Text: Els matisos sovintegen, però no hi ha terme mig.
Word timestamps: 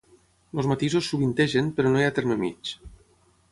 Els 0.55 0.69
matisos 0.71 1.09
sovintegen, 1.11 1.69
però 1.81 1.93
no 1.93 2.01
hi 2.01 2.07
ha 2.09 2.17
terme 2.21 2.41
mig. 2.47 2.75